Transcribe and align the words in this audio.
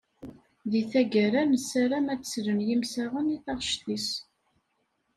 Di 0.71 0.81
taggara, 0.91 1.41
nessaram 1.43 2.07
ad 2.13 2.19
d-slen 2.21 2.59
yimsaɣen 2.67 3.33
i 3.35 3.37
taɣect-is. 3.45 4.09